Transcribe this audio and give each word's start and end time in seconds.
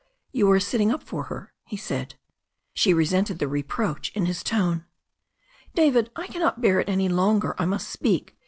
"You 0.31 0.49
are 0.49 0.59
sitting 0.59 0.89
up 0.89 1.03
for 1.03 1.25
her," 1.25 1.53
he 1.63 1.77
said. 1.77 2.15
She 2.73 2.91
resented 2.91 3.37
the 3.37 3.47
reproach 3.47 4.09
in 4.15 4.25
his 4.25 4.41
tone. 4.41 4.85
"David, 5.75 6.09
I 6.15 6.25
cannot 6.25 6.59
bear 6.59 6.79
it 6.79 6.89
any 6.89 7.07
longer. 7.07 7.53
I 7.59 7.65
must 7.65 7.87
speak. 7.87 8.35